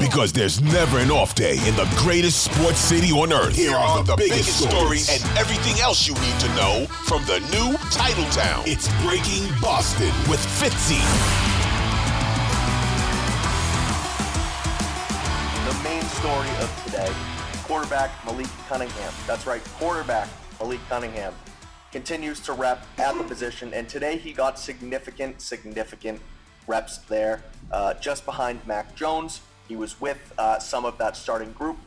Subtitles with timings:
[0.00, 3.54] Because there's never an off day in the greatest sports city on earth.
[3.54, 7.76] Here are the, biggest, stories and everything else you need to know from the new
[7.90, 8.62] Title Town.
[8.66, 11.02] It's Breaking Boston with Fitzy.
[15.68, 17.12] The main story of today
[17.64, 19.12] quarterback Malik Cunningham.
[19.26, 21.34] That's right, quarterback Malik Cunningham
[21.92, 26.20] continues to rep at the position, and today he got significant, significant
[26.68, 27.42] reps there,
[27.72, 29.40] uh, just behind Mac Jones.
[29.66, 31.78] He was with uh, some of that starting group,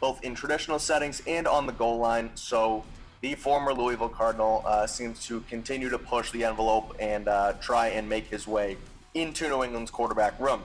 [0.00, 2.30] both in traditional settings and on the goal line.
[2.34, 2.84] So
[3.20, 7.88] the former Louisville Cardinal uh, seems to continue to push the envelope and uh, try
[7.88, 8.76] and make his way
[9.14, 10.62] into New England's quarterback room.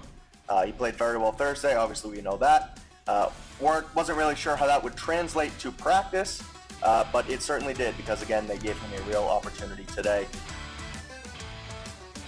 [0.48, 2.80] Uh, he played very well Thursday, obviously, we know that.
[3.08, 6.44] Uh, weren't, wasn't really sure how that would translate to practice,
[6.82, 10.26] but it certainly did because, again, they gave him a real opportunity today.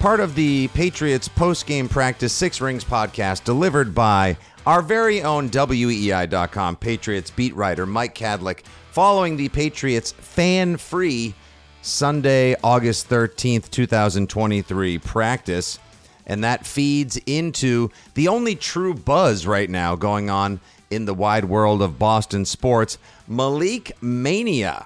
[0.05, 4.37] Part of the Patriots post game practice Six Rings podcast delivered by
[4.67, 11.33] our very own WEEI.com Patriots beat writer Mike Kadlick following the Patriots fan free
[11.81, 15.79] Sunday, August 13th, 2023 practice.
[16.27, 20.59] And that feeds into the only true buzz right now going on
[20.91, 24.85] in the wide world of Boston sports Malik Mania.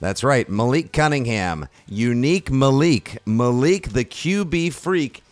[0.00, 5.24] That's right, Malik Cunningham, unique Malik, Malik the QB freak.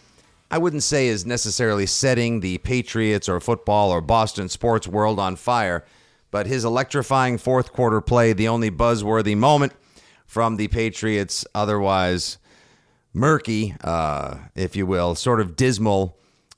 [0.51, 5.37] I wouldn't say is necessarily setting the Patriots or football or Boston sports world on
[5.37, 5.85] fire,
[6.33, 9.73] but his electrifying fourth quarter play, the only buzzworthy moment
[10.27, 12.39] from the Patriots' otherwise
[13.13, 16.17] murky, uh, if you will, sort of dismal,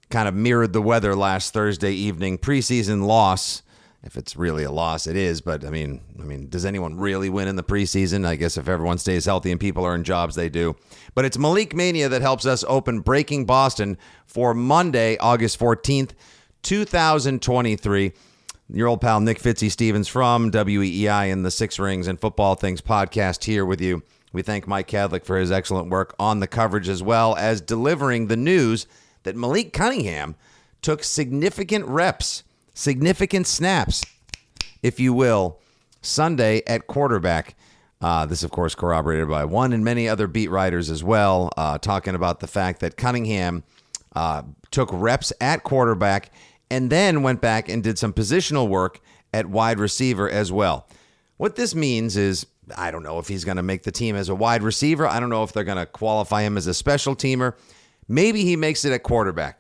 [0.09, 2.39] kind of mirrored the weather last Thursday evening.
[2.39, 3.63] Preseason loss
[4.09, 5.43] if it's really a loss, it is.
[5.43, 8.27] But I mean, I mean, does anyone really win in the preseason?
[8.27, 10.75] I guess if everyone stays healthy and people are in jobs, they do.
[11.15, 16.15] But it's Malik Mania that helps us open Breaking Boston for Monday, August fourteenth,
[16.63, 18.13] two thousand twenty-three.
[18.71, 22.81] Your old pal Nick Fitzy Stevens from WEEI and the Six Rings and Football Things
[22.81, 24.03] podcast here with you.
[24.33, 28.27] We thank Mike Kadlick for his excellent work on the coverage as well as delivering
[28.27, 28.87] the news
[29.23, 30.35] that Malik Cunningham
[30.83, 32.43] took significant reps
[32.79, 34.05] significant snaps,
[34.85, 35.59] if you will,
[36.01, 37.57] Sunday at quarterback.
[38.01, 41.77] Uh, this, of course, corroborated by one and many other beat writers as well, uh,
[41.79, 43.65] talking about the fact that Cunningham
[44.15, 46.31] uh, took reps at quarterback
[46.71, 49.01] and then went back and did some positional work
[49.35, 50.87] at wide receiver as well.
[51.37, 52.47] What this means is
[52.77, 55.05] I don't know if he's going to make the team as a wide receiver.
[55.05, 57.55] I don't know if they're going to qualify him as a special teamer.
[58.07, 59.59] Maybe he makes it at quarterback.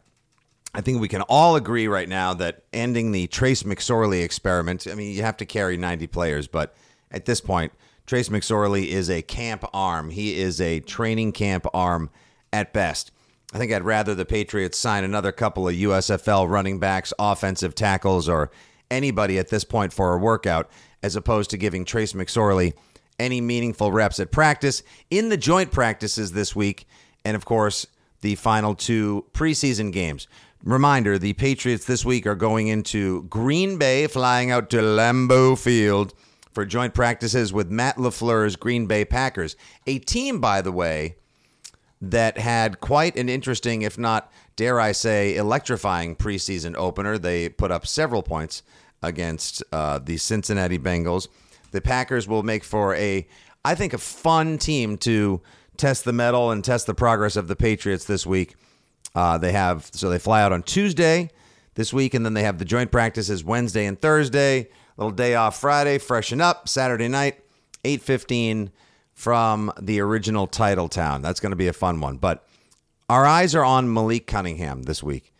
[0.74, 4.94] I think we can all agree right now that ending the Trace McSorley experiment, I
[4.94, 6.74] mean, you have to carry 90 players, but
[7.10, 7.72] at this point,
[8.06, 10.10] Trace McSorley is a camp arm.
[10.10, 12.10] He is a training camp arm
[12.52, 13.10] at best.
[13.52, 18.28] I think I'd rather the Patriots sign another couple of USFL running backs, offensive tackles,
[18.28, 18.50] or
[18.90, 20.70] anybody at this point for a workout
[21.02, 22.74] as opposed to giving Trace McSorley
[23.18, 26.86] any meaningful reps at practice in the joint practices this week.
[27.24, 27.86] And of course,
[28.20, 30.28] the final two preseason games.
[30.64, 36.12] Reminder the Patriots this week are going into Green Bay, flying out to Lambeau Field
[36.50, 39.54] for joint practices with Matt LaFleur's Green Bay Packers.
[39.86, 41.14] A team, by the way,
[42.00, 47.18] that had quite an interesting, if not, dare I say, electrifying preseason opener.
[47.18, 48.62] They put up several points
[49.00, 51.28] against uh, the Cincinnati Bengals.
[51.70, 53.28] The Packers will make for a,
[53.64, 55.40] I think, a fun team to
[55.76, 58.56] test the mettle and test the progress of the Patriots this week.
[59.14, 61.30] Uh, they have so they fly out on Tuesday
[61.74, 64.68] this week, and then they have the joint practices Wednesday and Thursday.
[64.96, 66.68] Little day off Friday, freshen up.
[66.68, 67.40] Saturday night,
[67.84, 68.70] eight fifteen
[69.14, 71.22] from the original title town.
[71.22, 72.16] That's going to be a fun one.
[72.16, 72.46] But
[73.08, 75.32] our eyes are on Malik Cunningham this week.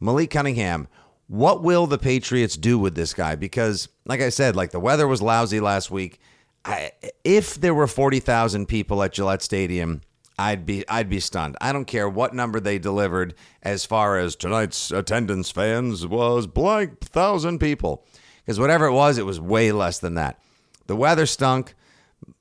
[0.00, 0.88] Malik Cunningham.
[1.26, 3.34] What will the Patriots do with this guy?
[3.34, 6.20] Because, like I said, like the weather was lousy last week.
[6.64, 6.92] I,
[7.22, 10.00] if there were forty thousand people at Gillette Stadium
[10.38, 11.56] I'd be I'd be stunned.
[11.60, 17.00] I don't care what number they delivered as far as tonight's attendance fans was blank
[17.00, 18.04] thousand people.
[18.44, 20.40] Because whatever it was, it was way less than that.
[20.86, 21.74] The weather stunk.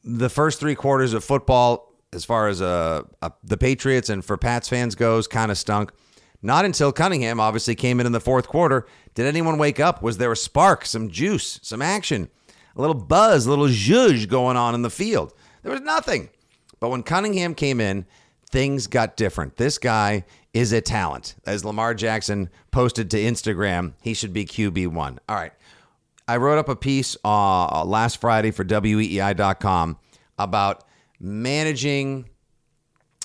[0.04, 4.38] The first three quarters of football, as far as uh, uh the Patriots and for
[4.38, 5.92] Pats fans goes, kind of stunk.
[6.42, 8.86] Not until Cunningham obviously came in in the fourth quarter
[9.18, 10.04] did anyone wake up.
[10.04, 12.30] Was there a spark, some juice, some action,
[12.76, 15.34] a little buzz, a little zhuzh going on in the field?
[15.64, 16.30] There was nothing.
[16.80, 18.06] But when Cunningham came in,
[18.50, 19.58] things got different.
[19.58, 21.36] This guy is a talent.
[21.46, 25.18] As Lamar Jackson posted to Instagram, he should be QB1.
[25.28, 25.54] All right.
[26.28, 29.98] I wrote up a piece uh, last Friday for weei.com
[30.38, 30.84] about
[31.20, 32.30] managing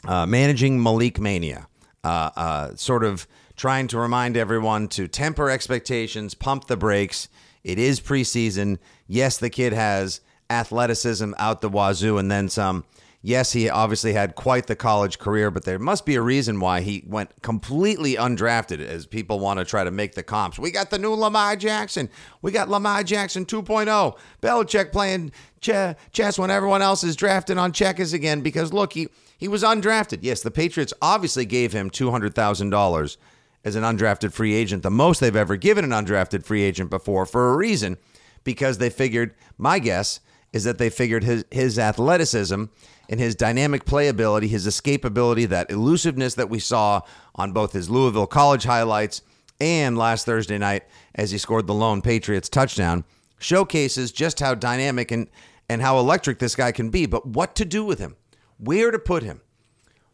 [0.07, 1.69] uh, managing Malik Mania.
[2.05, 7.29] Uh, uh, sort of trying to remind everyone to temper expectations, pump the brakes.
[7.63, 8.79] It is preseason.
[9.07, 10.21] Yes, the kid has
[10.51, 12.85] athleticism out the wazoo and then some.
[13.25, 16.81] Yes, he obviously had quite the college career, but there must be a reason why
[16.81, 20.59] he went completely undrafted as people want to try to make the comps.
[20.59, 22.11] We got the new Lamar Jackson.
[22.43, 24.19] We got Lamar Jackson 2.0.
[24.43, 25.31] Belichick playing
[25.61, 29.07] ch- chess when everyone else is drafting on checkers again because look, he,
[29.39, 30.19] he was undrafted.
[30.23, 33.17] Yes, the Patriots obviously gave him $200,000
[33.65, 37.25] as an undrafted free agent, the most they've ever given an undrafted free agent before
[37.25, 37.99] for a reason
[38.43, 40.19] because they figured, my guess
[40.53, 42.65] is that they figured his, his athleticism
[43.09, 47.01] and his dynamic playability, his escapability, that elusiveness that we saw
[47.35, 49.23] on both his Louisville College highlights
[49.61, 50.85] and last Thursday night
[51.15, 53.05] as he scored the lone Patriots touchdown,
[53.39, 55.29] showcases just how dynamic and,
[55.69, 57.07] and how electric this guy can be.
[57.07, 58.17] But what to do with him?
[58.59, 59.41] Where to put him?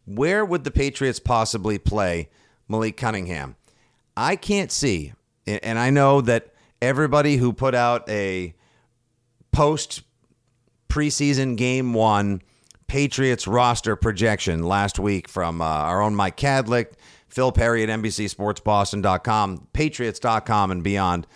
[0.05, 2.31] Where would the Patriots possibly play
[2.69, 3.57] Malik Cunningham?
[4.17, 5.13] I can't see,
[5.47, 8.55] and I know that everybody who put out a
[9.53, 10.03] post
[10.89, 12.43] preseason game one
[12.87, 16.93] Patriots roster projection last week from uh, our own Mike Kadlick,
[17.29, 21.27] Phil Perry at NBCSportsBoston.com, Patriots.com, and beyond.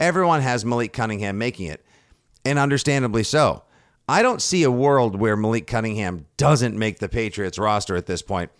[0.00, 1.84] Everyone has Malik Cunningham making it,
[2.44, 3.62] and understandably so.
[4.08, 8.22] I don't see a world where Malik Cunningham doesn't make the Patriots roster at this
[8.22, 8.50] point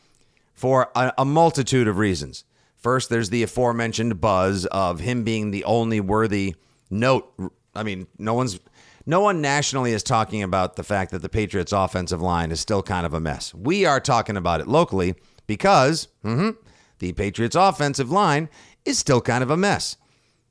[0.52, 2.44] for a, a multitude of reasons.
[2.76, 6.54] First, there's the aforementioned buzz of him being the only worthy
[6.90, 7.32] note.
[7.74, 8.60] I mean, no one's
[9.06, 12.82] no one nationally is talking about the fact that the Patriots' offensive line is still
[12.82, 13.54] kind of a mess.
[13.54, 15.14] We are talking about it locally
[15.46, 16.50] because mm-hmm,
[16.98, 18.48] the Patriots' offensive line
[18.84, 19.96] is still kind of a mess.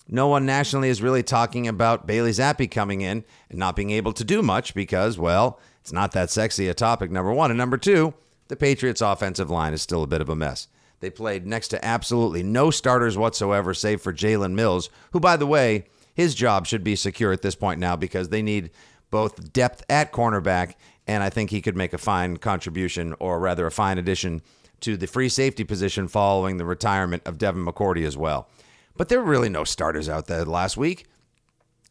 [0.07, 4.12] No one nationally is really talking about Bailey Zappe coming in and not being able
[4.13, 7.51] to do much because, well, it's not that sexy a topic, number one.
[7.51, 8.13] And number two,
[8.50, 10.68] the Patriots' offensive line is still a bit of a mess.
[11.00, 15.48] They played next to absolutely no starters whatsoever, save for Jalen Mills, who, by the
[15.48, 15.86] way,
[16.21, 18.69] his job should be secure at this point now because they need
[19.09, 20.75] both depth at cornerback,
[21.07, 24.41] and I think he could make a fine contribution, or rather, a fine addition
[24.81, 28.47] to the free safety position following the retirement of Devin McCourty as well.
[28.95, 31.07] But there were really no starters out there last week.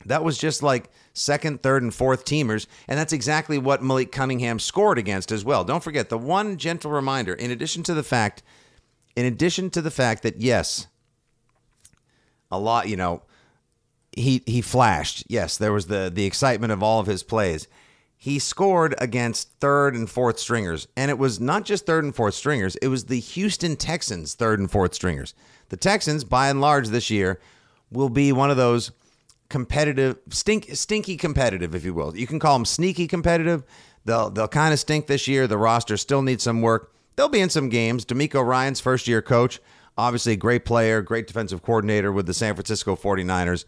[0.06, 2.66] That was just like second, third, and fourth teamers.
[2.88, 5.64] And that's exactly what Malik Cunningham scored against as well.
[5.64, 8.42] Don't forget the one gentle reminder, in addition to the fact,
[9.16, 10.86] in addition to the fact that, yes,
[12.50, 13.22] a lot, you know,
[14.12, 15.24] he he flashed.
[15.28, 17.68] Yes, there was the the excitement of all of his plays.
[18.16, 22.34] He scored against third and fourth stringers, and it was not just third and fourth
[22.34, 22.76] stringers.
[22.76, 25.34] It was the Houston Texans third and fourth stringers.
[25.70, 27.40] The Texans, by and large, this year
[27.90, 28.90] will be one of those
[29.48, 32.16] competitive, stink, stinky competitive, if you will.
[32.16, 33.64] You can call them sneaky competitive.
[34.04, 35.46] They'll they'll kind of stink this year.
[35.46, 36.92] The roster still needs some work.
[37.16, 38.04] They'll be in some games.
[38.04, 39.60] DeMeco Ryans first year coach,
[39.96, 43.64] obviously a great player, great defensive coordinator with the San Francisco 49ers.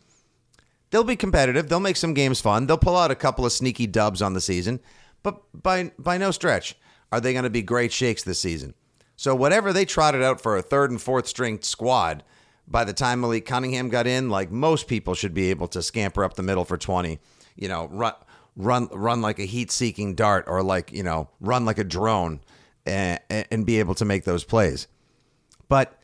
[0.92, 1.68] They'll be competitive.
[1.68, 2.66] They'll make some games fun.
[2.66, 4.78] They'll pull out a couple of sneaky dubs on the season,
[5.22, 6.76] but by by no stretch
[7.10, 8.74] are they going to be great shakes this season.
[9.16, 12.22] So whatever they trotted out for a third and fourth string squad,
[12.68, 16.24] by the time Malik Cunningham got in, like most people should be able to scamper
[16.24, 17.18] up the middle for 20,
[17.56, 18.12] you know, run
[18.54, 22.40] run run like a heat-seeking dart or like, you know, run like a drone
[22.84, 24.88] and, and be able to make those plays.
[25.70, 25.98] But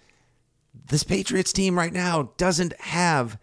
[0.86, 3.38] this Patriots team right now doesn't have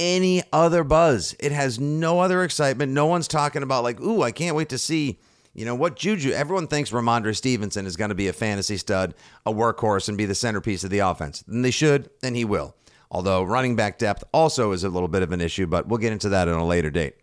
[0.00, 1.36] any other buzz.
[1.38, 2.90] It has no other excitement.
[2.90, 5.20] No one's talking about like, ooh, I can't wait to see,
[5.54, 6.32] you know, what Juju.
[6.32, 9.14] Everyone thinks Rhamondre Stevenson is going to be a fantasy stud,
[9.44, 11.44] a workhorse, and be the centerpiece of the offense.
[11.46, 12.74] And they should, and he will.
[13.10, 16.12] Although running back depth also is a little bit of an issue, but we'll get
[16.12, 17.16] into that on a later date.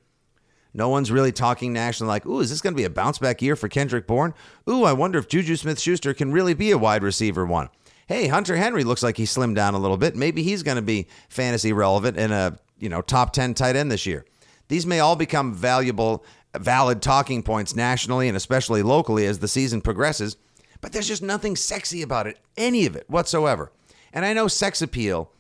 [0.74, 3.42] No one's really talking nationally like, ooh, is this going to be a bounce back
[3.42, 4.36] year for Kendrick Bourne?
[4.70, 7.70] Ooh, I wonder if Juju Smith Schuster can really be a wide receiver one
[8.08, 10.16] hey, Hunter Henry looks like he slimmed down a little bit.
[10.16, 13.92] Maybe he's going to be fantasy relevant in a you know top 10 tight end
[13.92, 14.26] this year.
[14.68, 19.82] These may all become valuable, valid talking points nationally and especially locally as the season
[19.82, 20.38] progresses.
[20.82, 23.72] But there's just nothing sexy about it, any of it whatsoever.
[24.14, 25.32] And I know sex appeal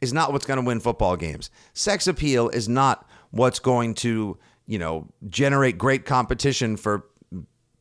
[0.00, 1.50] is not what's going to win football games.
[1.74, 7.04] Sex appeal is not what's going to, you know, generate great competition for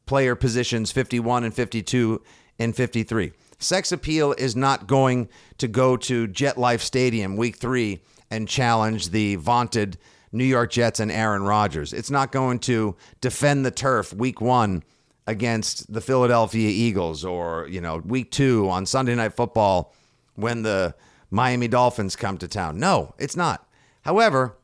[0.06, 2.22] player positions 51 and 52
[2.60, 3.34] and 53.
[3.60, 9.10] Sex appeal is not going to go to Jet Life Stadium week three and challenge
[9.10, 9.98] the vaunted
[10.31, 11.93] New York Jets and Aaron Rodgers.
[11.93, 14.84] It's not going to defend the turf week one
[15.25, 19.93] against the Philadelphia Eagles or, you know, week two on Sunday Night Football
[20.36, 20.96] when the
[21.29, 22.79] Miami Dolphins come to town.
[22.79, 23.67] No, it's not.
[24.01, 24.57] However,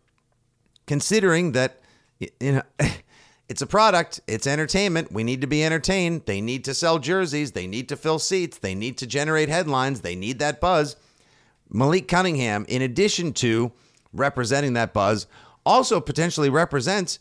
[0.86, 1.82] considering that,
[2.20, 2.62] you know,
[3.50, 5.12] It's a product, it's entertainment.
[5.12, 6.24] We need to be entertained.
[6.26, 10.02] They need to sell jerseys, they need to fill seats, they need to generate headlines,
[10.02, 10.96] they need that buzz.
[11.74, 13.72] Malik Cunningham, in addition to
[14.14, 15.28] representing that buzz,
[15.66, 17.20] also potentially represents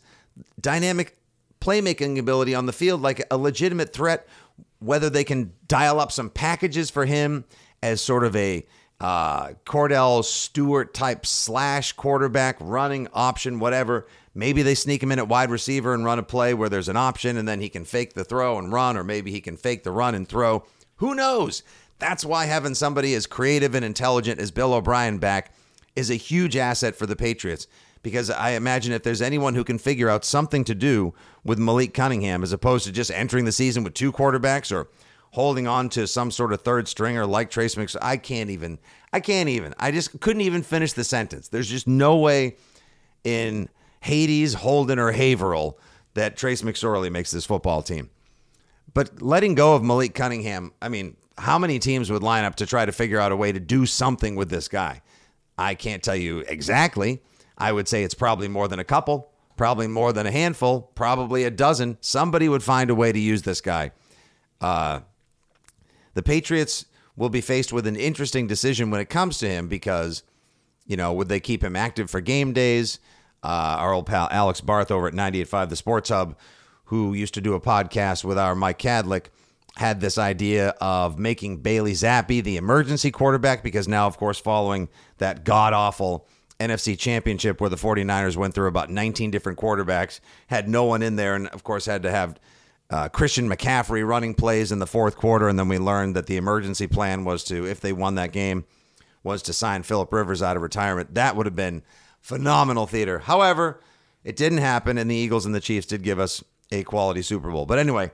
[0.59, 1.17] dynamic
[1.59, 4.27] playmaking ability on the field, like a legitimate threat,
[4.79, 7.45] whether they can dial up some packages for him
[7.81, 8.65] as sort of a
[8.99, 14.07] uh, Kordell Stewart type slash quarterback, running option, whatever.
[14.35, 16.97] Maybe they sneak him in at wide receiver and run a play where there's an
[16.97, 19.83] option and then he can fake the throw and run, or maybe he can fake
[19.83, 20.63] the run and throw.
[20.97, 21.63] Who knows?
[21.99, 25.53] That's why having somebody as creative and intelligent as Bill O'Brien back
[25.95, 27.67] is a huge asset for the Patriots
[28.01, 31.93] because I imagine if there's anyone who can figure out something to do with Malik
[31.93, 34.89] Cunningham as opposed to just entering the season with two quarterbacks or
[35.31, 38.77] holding on to some sort of third stringer like Trace McSorley, I can't even.
[39.11, 39.73] I can't even.
[39.79, 41.47] I just couldn't even finish the sentence.
[41.47, 42.57] There's just no way
[43.23, 43.69] in
[44.01, 45.79] Hades, Holden, or Haverhill
[46.13, 48.09] that Trace McSorley makes this football team.
[48.93, 52.65] But letting go of Malik Cunningham, I mean, how many teams would line up to
[52.65, 55.01] try to figure out a way to do something with this guy?
[55.57, 57.21] I can't tell you exactly.
[57.57, 61.43] I would say it's probably more than a couple, probably more than a handful, probably
[61.43, 61.97] a dozen.
[62.01, 63.91] Somebody would find a way to use this guy.
[64.59, 65.01] Uh,
[66.13, 66.85] the Patriots
[67.15, 70.23] will be faced with an interesting decision when it comes to him because,
[70.85, 72.99] you know, would they keep him active for game days?
[73.43, 76.37] Uh, our old pal Alex Barth over at 98.5 The Sports Hub,
[76.85, 79.25] who used to do a podcast with our Mike Kadlick,
[79.77, 84.87] had this idea of making Bailey Zappe the emergency quarterback because now, of course, following
[85.17, 86.27] that god awful
[86.59, 91.15] NFC championship where the 49ers went through about 19 different quarterbacks, had no one in
[91.15, 92.39] there, and of course had to have
[92.89, 95.47] uh, Christian McCaffrey running plays in the fourth quarter.
[95.47, 98.65] And then we learned that the emergency plan was to, if they won that game,
[99.23, 101.15] was to sign Philip Rivers out of retirement.
[101.15, 101.81] That would have been
[102.21, 103.19] phenomenal theater.
[103.19, 103.81] However,
[104.23, 107.51] it didn't happen, and the Eagles and the Chiefs did give us a quality Super
[107.51, 107.65] Bowl.
[107.65, 108.11] But anyway,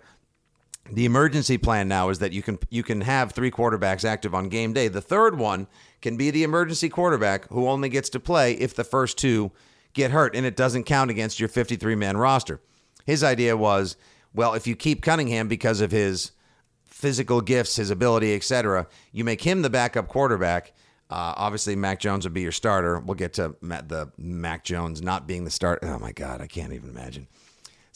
[0.91, 4.49] the emergency plan now is that you can you can have three quarterbacks active on
[4.49, 4.87] game day.
[4.87, 5.67] The third one
[6.01, 9.51] can be the emergency quarterback who only gets to play if the first two
[9.93, 12.61] get hurt and it doesn't count against your 53 man roster.
[13.05, 13.97] His idea was,
[14.33, 16.31] well, if you keep Cunningham because of his
[16.85, 20.73] physical gifts, his ability, etc., you make him the backup quarterback.
[21.09, 22.99] Uh, obviously, Mac Jones would be your starter.
[22.99, 25.79] We'll get to the Mac Jones not being the start.
[25.81, 27.27] Oh my God, I can't even imagine.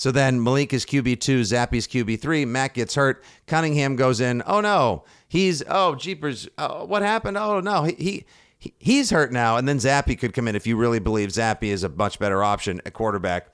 [0.04, 2.46] So then Malik is QB2, Zappe's QB3.
[2.46, 3.24] Matt gets hurt.
[3.48, 4.44] Cunningham goes in.
[4.46, 6.50] Oh no, he's oh jeepers.
[6.58, 7.38] Oh, what happened?
[7.38, 8.26] Oh no, he,
[8.60, 9.56] he he's hurt now.
[9.56, 12.44] And then Zappe could come in if you really believe Zappe is a much better
[12.44, 13.48] option at quarterback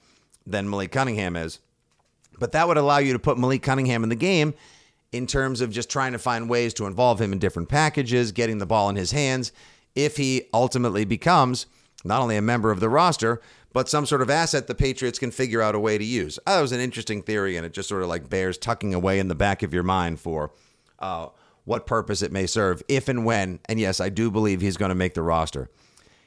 [0.43, 1.59] than Malik Cunningham is.
[2.39, 4.55] But that would allow you to put Malik Cunningham in the game
[5.11, 8.57] in terms of just trying to find ways to involve him in different packages, getting
[8.57, 9.51] the ball in his hands.
[9.93, 11.67] If he ultimately becomes
[12.03, 13.39] not only a member of the roster,
[13.73, 16.39] but some sort of asset the Patriots can figure out a way to use.
[16.45, 19.27] That was an interesting theory, and it just sort of like bears tucking away in
[19.27, 20.51] the back of your mind for
[20.99, 21.27] uh,
[21.65, 23.59] what purpose it may serve, if and when.
[23.65, 25.69] And yes, I do believe he's going to make the roster.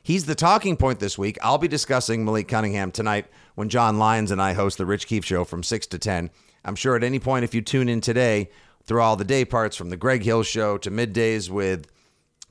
[0.02, 1.38] He's the talking point this week.
[1.42, 5.24] I'll be discussing Malik Cunningham tonight when John Lyons and I host the Rich Keefe
[5.24, 6.30] Show from 6 to 10.
[6.64, 8.50] I'm sure at any point, if you tune in today,
[8.84, 11.86] through all the day parts from the Greg Hill Show to middays with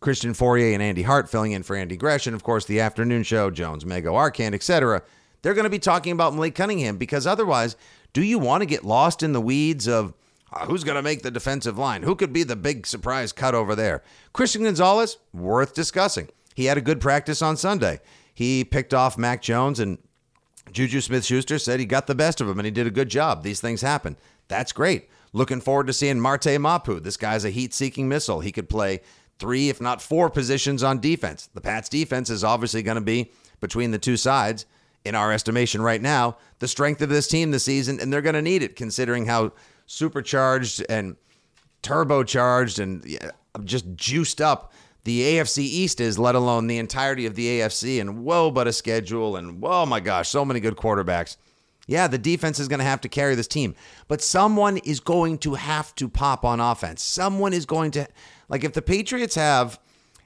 [0.02, 2.34] Christian Fauria and Andy Hart filling in for Andy Gresham.
[2.34, 5.04] Of course, the afternoon show, Jones, Mego, Arcand, etc.
[5.42, 7.76] They're going to be talking about Malik Cunningham because otherwise,
[8.12, 10.14] do you want to get lost in the weeds of
[10.52, 12.02] uh, who's going to make the defensive line?
[12.02, 14.04] Who could be the big surprise cut over there?
[14.34, 16.30] Christian Gonzalez, worth discussing.
[16.56, 18.02] He had a good practice on Sunday.
[18.34, 20.00] He picked off Mac Jones and
[20.72, 23.10] Juju Smith Schuster said he got the best of him and he did a good
[23.10, 23.44] job.
[23.44, 24.18] These things happen.
[24.48, 25.10] That's great.
[25.34, 27.00] Looking forward to seeing Marte Mapu.
[27.00, 28.42] This guy's a heat seeking missile.
[28.42, 29.02] He could play
[29.42, 31.50] three, if not four positions on defense.
[31.54, 34.66] The Pats defense is obviously going to be between the two sides,
[35.04, 38.36] in our estimation right now, the strength of this team this season, and they're going
[38.36, 39.52] to need it considering how
[39.88, 41.16] supercharged and
[41.82, 43.32] turbocharged and
[43.66, 44.72] just juiced up
[45.04, 48.00] the AFC East is, let alone the entirety of the AFC.
[48.00, 51.38] And whoa, but a schedule, and whoa, my gosh, so many good quarterbacks.
[51.88, 53.74] Yeah, the defense is going to have to carry this team,
[54.08, 57.04] but someone is going to have to pop on offense.
[57.04, 58.08] Someone is going to
[58.52, 59.80] like if the Patriots have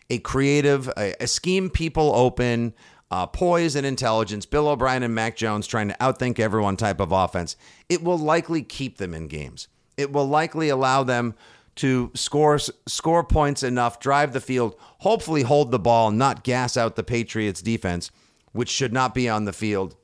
[0.09, 2.73] a creative, a, a scheme people open,
[3.11, 7.11] uh, poise and intelligence, Bill O'Brien and Mac Jones trying to outthink everyone type of
[7.11, 7.55] offense,
[7.87, 9.67] it will likely keep them in games.
[9.95, 11.35] It will likely allow them
[11.75, 16.95] to score score points enough, drive the field, hopefully hold the ball, not gas out
[16.95, 18.11] the Patriots defense,
[18.53, 19.95] which should not be on the field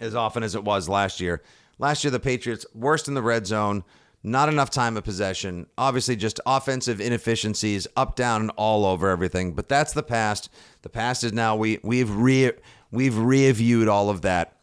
[0.00, 1.42] as often as it was last year.
[1.78, 3.84] Last year the Patriots worst in the red zone,
[4.22, 5.66] not enough time of possession.
[5.76, 9.52] Obviously, just offensive inefficiencies, up, down, and all over everything.
[9.52, 10.48] But that's the past.
[10.82, 11.56] The past is now.
[11.56, 12.52] We we've re
[12.90, 14.56] we've reviewed all of that.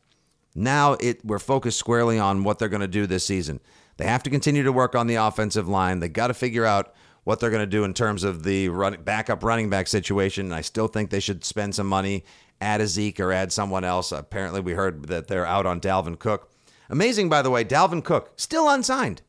[0.56, 3.60] Now it we're focused squarely on what they're going to do this season.
[3.98, 6.00] They have to continue to work on the offensive line.
[6.00, 6.94] They got to figure out
[7.26, 10.46] what they're going to do in terms of the run, backup running back situation.
[10.48, 12.24] And I still think they should spend some money,
[12.62, 14.12] add a Zeke or add someone else.
[14.14, 16.50] Apparently, we heard that they're out on Dalvin Cook.
[16.90, 19.22] Amazing, by the way, Dalvin Cook still unsigned,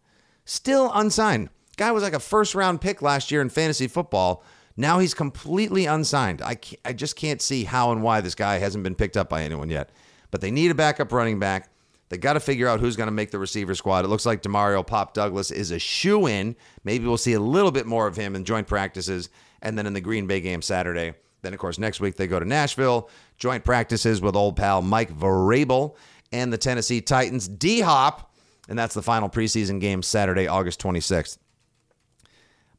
[0.50, 1.48] still unsigned.
[1.76, 4.42] Guy was like a first round pick last year in fantasy football.
[4.76, 6.42] Now he's completely unsigned.
[6.42, 9.42] I, I just can't see how and why this guy hasn't been picked up by
[9.42, 9.90] anyone yet.
[10.30, 11.70] But they need a backup running back.
[12.08, 14.04] They got to figure out who's going to make the receiver squad.
[14.04, 16.56] It looks like Demario Pop Douglas is a shoe in.
[16.82, 19.28] Maybe we'll see a little bit more of him in joint practices
[19.62, 21.14] and then in the Green Bay game Saturday.
[21.42, 25.16] Then, of course, next week they go to Nashville, joint practices with old pal Mike
[25.16, 25.94] Vrabel
[26.32, 28.29] and the Tennessee Titans, D Hop.
[28.70, 31.38] And that's the final preseason game Saturday, August 26th.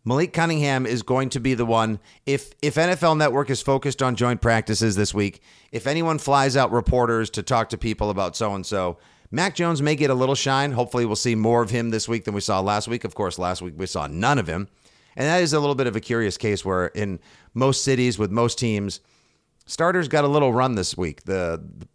[0.03, 1.99] Malik Cunningham is going to be the one.
[2.25, 6.71] If if NFL Network is focused on joint practices this week, if anyone flies out
[6.71, 8.97] reporters to talk to people about so and so,
[9.29, 10.71] Mac Jones may get a little shine.
[10.71, 13.03] Hopefully, we'll see more of him this week than we saw last week.
[13.03, 14.69] Of course, last week we saw none of him.
[15.15, 17.19] And that is a little bit of a curious case where in
[17.53, 19.01] most cities with most teams,
[19.65, 21.87] starters got a little run this week, the, the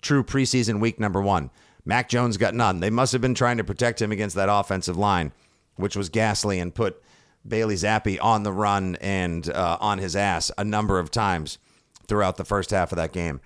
[0.00, 1.50] true preseason week number one.
[1.84, 2.80] Mac Jones got none.
[2.80, 5.32] They must have been trying to protect him against that offensive line,
[5.76, 7.02] which was ghastly and put
[7.46, 11.58] Bailey Zappe on the run and uh, on his ass a number of times
[12.06, 13.40] throughout the first half of that game.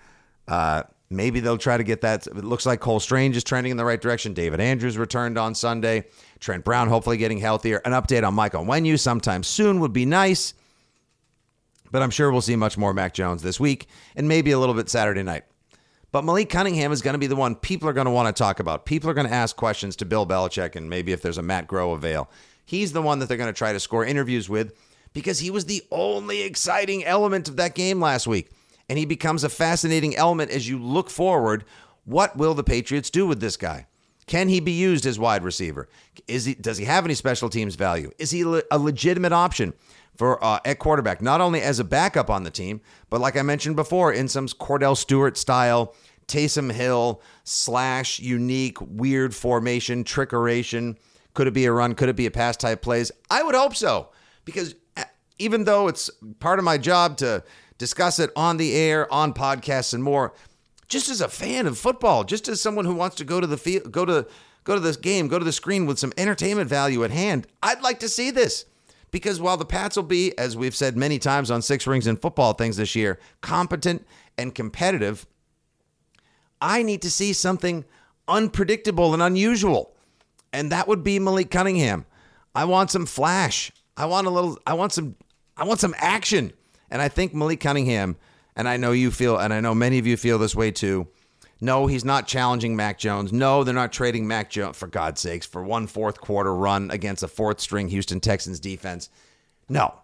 [0.46, 2.26] Uh, Maybe they'll try to get that.
[2.26, 4.34] It looks like Cole Strange is trending in the right direction.
[4.34, 6.06] David Andrews returned on Sunday.
[6.40, 7.80] Trent Brown hopefully getting healthier.
[7.84, 10.54] An update on Michael Onwenu sometime soon would be nice.
[11.92, 14.74] But I'm sure we'll see much more Mac Jones this week and maybe a little
[14.74, 15.44] bit Saturday night.
[16.16, 18.42] But Malik Cunningham is going to be the one people are going to want to
[18.42, 18.86] talk about.
[18.86, 21.66] People are going to ask questions to Bill Belichick and maybe if there's a Matt
[21.66, 22.30] Groh avail.
[22.64, 24.72] He's the one that they're going to try to score interviews with
[25.12, 28.48] because he was the only exciting element of that game last week
[28.88, 31.66] and he becomes a fascinating element as you look forward.
[32.06, 33.86] What will the Patriots do with this guy?
[34.26, 35.86] Can he be used as wide receiver?
[36.26, 38.10] Is he does he have any special teams value?
[38.18, 39.74] Is he a legitimate option
[40.16, 42.80] for uh, at quarterback, not only as a backup on the team,
[43.10, 45.94] but like I mentioned before, in some Kordell Stewart style,
[46.26, 50.96] Taysom Hill slash unique weird formation trickeration?
[51.34, 51.94] Could it be a run?
[51.94, 53.12] Could it be a pass type plays?
[53.30, 54.08] I would hope so
[54.44, 55.04] because uh,
[55.38, 57.44] even though it's part of my job to
[57.78, 60.32] discuss it on the air, on podcasts, and more.
[60.88, 63.56] Just as a fan of football, just as someone who wants to go to the
[63.56, 64.26] field, go to
[64.64, 67.82] go to this game, go to the screen with some entertainment value at hand, I'd
[67.82, 68.64] like to see this.
[69.10, 72.20] Because while the Pats will be, as we've said many times on Six Rings and
[72.20, 75.26] Football things this year, competent and competitive,
[76.60, 77.84] I need to see something
[78.28, 79.94] unpredictable and unusual.
[80.52, 82.06] And that would be Malik Cunningham.
[82.54, 83.70] I want some flash.
[83.96, 85.16] I want a little I want some
[85.56, 86.52] I want some action.
[86.90, 88.16] And I think Malik Cunningham,
[88.54, 91.08] and I know you feel, and I know many of you feel this way too.
[91.60, 93.32] No, he's not challenging Mac Jones.
[93.32, 97.22] No, they're not trading Mac Jones, for God's sakes, for one fourth quarter run against
[97.22, 99.08] a fourth string Houston Texans defense.
[99.68, 99.94] No.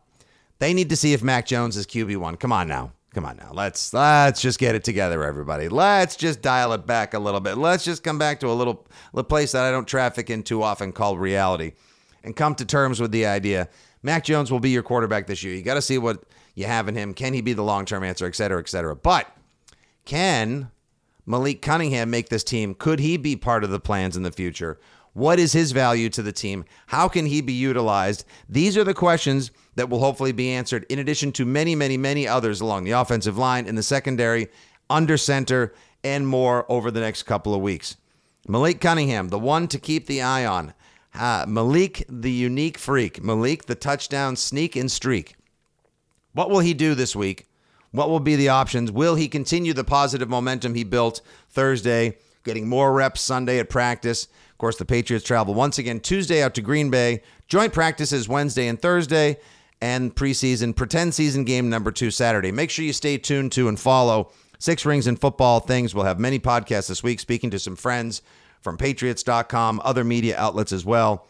[0.59, 2.38] They need to see if Mac Jones is QB1.
[2.41, 2.93] Come on now.
[3.15, 3.51] Come on now.
[3.53, 5.69] Let's let's just get it together, everybody.
[5.69, 7.59] Let's just dial it back a little bit.
[7.59, 10.62] Let's just come back to a little, little place that I don't traffic in too
[10.62, 11.73] often called reality
[12.25, 13.69] and come to terms with the idea
[14.03, 15.55] Mac Jones will be your quarterback this year.
[15.55, 16.23] You got to see what
[16.55, 17.15] you have in him.
[17.15, 18.97] Can he be the long term answer, et cetera, et cetera?
[18.97, 19.27] But
[20.05, 20.71] can
[21.25, 22.75] Malik Cunningham make this team?
[22.75, 24.79] Could he be part of the plans in the future?
[25.13, 26.65] What is his value to the team?
[26.87, 28.25] How can he be utilized?
[28.49, 32.27] These are the questions that will hopefully be answered, in addition to many, many, many
[32.27, 34.49] others along the offensive line, in the secondary,
[34.89, 37.97] under center, and more over the next couple of weeks.
[38.49, 40.75] Malik Cunningham, the one to keep the eye on.
[41.15, 43.23] Uh, Malik, the unique freak.
[43.23, 45.37] Malik, the touchdown sneak and streak.
[46.33, 47.47] What will he do this week?
[47.93, 48.91] What will be the options?
[48.91, 54.25] Will he continue the positive momentum he built Thursday, getting more reps Sunday at practice?
[54.25, 57.23] Of course, the Patriots travel once again Tuesday out to Green Bay.
[57.49, 59.39] Joint practices Wednesday and Thursday,
[59.81, 62.51] and preseason pretend season game number two Saturday.
[62.51, 65.95] Make sure you stay tuned to and follow Six Rings and Football Things.
[65.95, 68.23] We'll have many podcasts this week, speaking to some friends
[68.63, 71.27] from Patriots.com, other media outlets as well,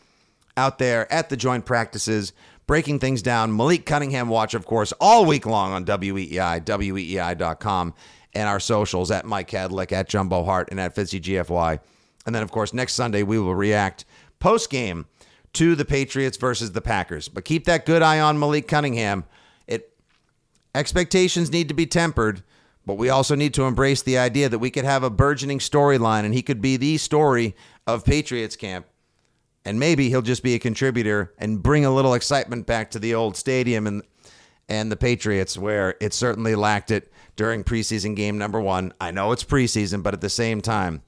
[0.56, 2.34] out there at the joint practices
[2.66, 3.56] breaking things down.
[3.56, 7.94] Malik Cunningham watch, of course, all week long on WEEI, WEEI.com,
[8.34, 11.80] and our socials at Mike Kadlick, at Jumbo Hart, and at FitzyGFY.
[12.24, 14.04] And then, of course, next Sunday we will react
[14.38, 15.06] post game
[15.54, 17.28] to the Patriots versus the Packers.
[17.28, 19.24] But keep that good eye on Malik Cunningham.
[19.66, 19.92] It
[20.74, 22.42] expectations need to be tempered,
[22.86, 26.24] but we also need to embrace the idea that we could have a burgeoning storyline
[26.24, 27.54] and he could be the story
[27.86, 28.86] of Patriots camp
[29.64, 33.14] and maybe he'll just be a contributor and bring a little excitement back to the
[33.14, 34.02] old stadium and
[34.68, 38.94] and the Patriots, where it certainly lacked it during preseason game number one.
[39.00, 41.02] I know it's preseason, but at the same time,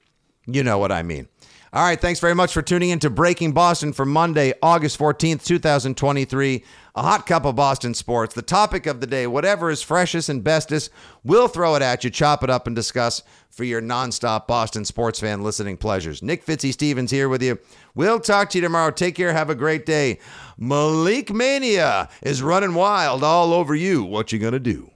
[0.45, 1.27] you know what I mean.
[1.73, 5.43] All right, thanks very much for tuning in to Breaking Boston for Monday, August 14th,
[5.43, 6.63] 2023.
[6.97, 8.33] A hot cup of Boston sports.
[8.33, 10.89] The topic of the day, whatever is freshest and bestest,
[11.25, 15.19] we'll throw it at you, chop it up, and discuss for your nonstop Boston sports
[15.19, 16.23] fan listening pleasures.
[16.23, 17.59] Nick Fitzy Stevens here with you.
[17.95, 18.91] We'll talk to you tomorrow.
[18.91, 19.33] Take care.
[19.33, 20.19] Have a great day.
[20.57, 24.05] Malik Mania is running wild all over you.
[24.05, 24.91] What you gonna do?